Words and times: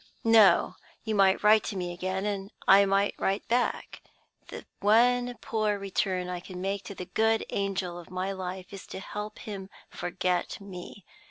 "No! 0.23 0.77
You 1.03 1.13
might 1.13 1.43
write 1.43 1.63
to 1.65 1.75
me 1.77 1.93
again; 1.93 2.25
and 2.25 2.51
I 2.67 2.85
might 2.85 3.13
write 3.19 3.47
back. 3.47 4.01
The 4.47 4.65
one 4.79 5.37
poor 5.41 5.77
return 5.77 6.27
I 6.27 6.39
can 6.39 6.59
make 6.59 6.83
to 6.85 6.95
the 6.95 7.05
good 7.05 7.45
angel 7.51 7.99
of 7.99 8.09
my 8.09 8.31
life 8.31 8.73
is 8.73 8.87
to 8.87 8.99
help 8.99 9.37
him 9.37 9.69
to 9.91 9.97
forget 9.97 10.59
me. 10.59 11.05